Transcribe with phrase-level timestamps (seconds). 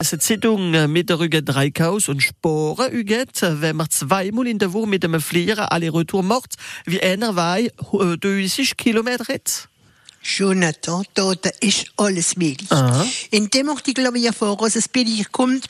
[0.00, 4.72] Se Zeitung äh, mit der Rüge Dreikaus und Sporen üget, wenn man zweimal in der
[4.72, 9.68] Woche mit dem Flieger alle Retour macht, wie einer wei 30 Kilometer hat.
[10.22, 12.70] Jonathan, da ist alles möglich.
[12.70, 13.04] Aha.
[13.32, 15.68] In dem Artikel habe ich erfahren, dass es billiger kommt,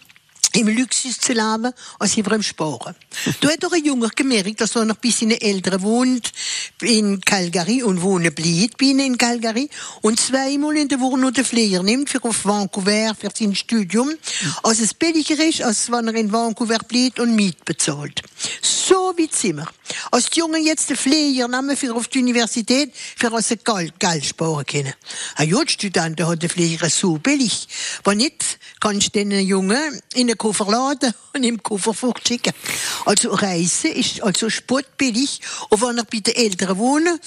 [0.59, 2.95] im Luxus zu leben, als über im Sparen.
[3.41, 6.33] da hat doch ein Junge gemerkt, dass er noch bis seine Eltern wohnt
[6.83, 9.69] in Calgary und wohnen bleibt ihnen in Calgary
[10.03, 14.10] und zweimal in der Woche noch den Flieger nimmt für auf Vancouver, für sein Studium,
[14.63, 18.23] als es billiger ist, als wenn er in Vancouver bleibt und Miet bezahlt.
[18.62, 19.66] So wie Zimmer.
[20.10, 24.24] Als die Jungen jetzt den Flieger nehmen für auf die Universität, für sie Geld, Geld
[24.24, 24.95] sparen können.
[25.37, 27.69] Ein Jodstudent hat den Flieger so billig.
[28.05, 32.52] Wenn nicht, kannst du den Jungen in den Koffer laden und im Koffer fortschicken.
[33.05, 35.41] Also Reisen ist also spottbillig.
[35.70, 37.18] Und wenn er bei den Eltern wohnen,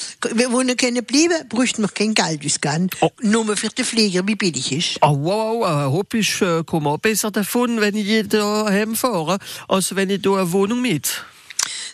[0.50, 2.90] wohnen können bleiben, bräuchte man kein Geld ausgeben.
[3.02, 3.10] Oh.
[3.22, 4.98] Nur für den Flieger, wie billig ist.
[5.02, 9.96] Ah, wow, äh, hoffe ich äh, komme auch besser davon, wenn ich da heimfahre, als
[9.96, 11.31] wenn ich da eine Wohnung mit.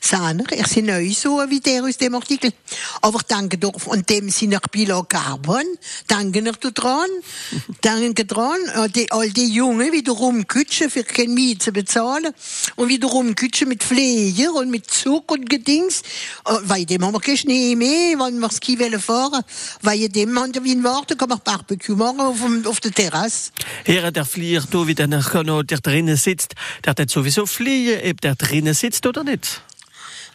[0.07, 2.53] Saner, er sind neu so wie der aus dem Artikel.
[3.01, 5.65] Aber danke doch an dem sind nach Bilo Carbon.
[6.07, 7.09] Danke noch dran.
[7.81, 8.59] danke dran.
[8.75, 12.33] Äh, Die, all die Jungen wieder rumkutschen für kein Miete zu bezahlen.
[12.77, 16.01] Und wieder rumkutschen mit Pflege und mit Zug und Gedings.
[16.45, 19.43] Äh, Weil dem haben wir keinen Schnee mehr, wenn wir Ski wollen fahren.
[19.81, 23.51] Weil dem haben wir Wien warten, kann man Barbecue machen auf, dem, auf der Terrasse.
[23.85, 29.05] Hier, der Flieger, wie der drinnen sitzt, der hat sowieso fliehen, ob der drinnen sitzt
[29.05, 29.61] oder nicht.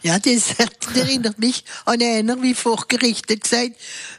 [0.03, 0.47] Ja, das
[0.95, 3.71] erinnert mich an einer, wie vorgerichtet gesagt,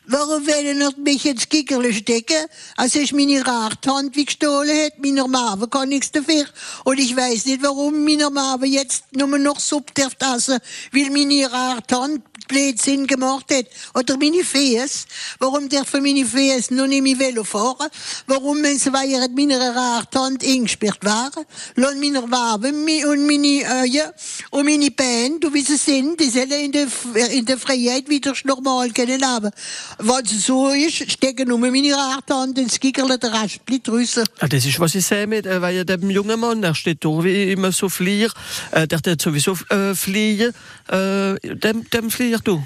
[0.07, 2.47] warum wollen ihr mich ins Gickerle stecken?
[2.75, 6.47] Also ist meine Rarthand wie gestohlen hat, meiner Mave kann nichts dafür.
[6.85, 10.59] Und ich weiß nicht, warum meiner Mave jetzt nur noch Suppe darf essen,
[10.91, 13.67] weil meine Rarthand Blödsinn gemacht hat.
[13.95, 15.07] Oder meine Fes.
[15.39, 17.89] Warum dürfen meine Fes noch nicht mit Velo fahren?
[18.27, 21.47] Warum, wenn sie während meiner Rarthand eingesperrt waren?
[21.77, 24.15] Lassen meine Waben mi- und meine Eier
[24.51, 26.87] und meine Beine, du wie sie sind, die sollen in der,
[27.31, 29.51] in der Freiheit wieder normal können leben.
[29.99, 34.25] Wenn es so ist, stecken nur meine Rarthand ins Gickerle der Rest bleibt draussen.
[34.41, 37.23] Ja, das ist, was ich sehe, mit, äh, weil dem jungen Mann, der steht da
[37.23, 38.33] wie immer so Flieger,
[38.73, 40.53] äh, der hat sowieso äh, fliehen,
[40.89, 42.63] äh, dem, dem Flieger du.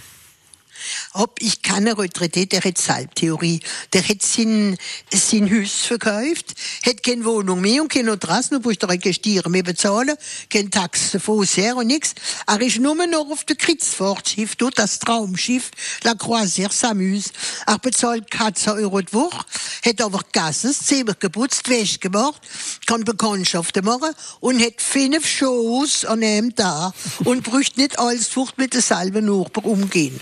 [1.12, 3.60] Ob ich kann er retretiert, der hat Salbtheorie.
[3.92, 4.76] Der hat sein,
[5.12, 6.54] sein Haus verkauft,
[6.86, 10.16] hat keine Wohnung mehr und keine Adresse, nur musste er keine Stiere mehr bezahlen,
[10.50, 12.14] kein Tax davon her und nix.
[12.46, 15.70] Er ist nur noch auf dem Kreuzfahrtschiff, dort das Traumschiff,
[16.02, 17.30] La Croisière s'amuse.
[17.66, 19.44] Er bezahlt 14 Euro die Woche,
[19.84, 22.40] hat aber gegessen, das Zimmer geputzt, Wäsche gemacht,
[22.86, 26.94] kann Bekanntschaften machen und hat fünf Shows an einem Tag
[27.24, 30.20] und brücht nicht alles fort mit derselben Nachbar umgehen.